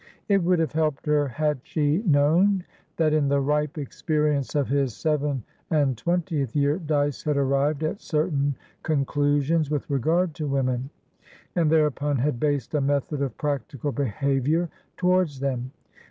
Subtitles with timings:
[0.27, 2.63] It would have helped her had she known
[2.97, 8.01] that, in the ripe experience of his seven and twentieth year, Dyce had arrived at
[8.01, 10.89] certain conclusions with regard to women,
[11.55, 15.69] and thereupon had based a method of practical behaviour towards them.